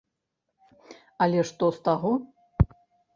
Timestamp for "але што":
1.25-1.65